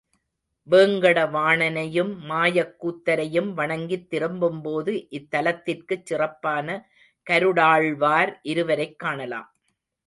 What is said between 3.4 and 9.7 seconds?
வணங்கித் திரும்பும்போது இத்தலத்திற்குச் சிறப்பான கருடாழ்வார் இருவரைக் காணலாம்.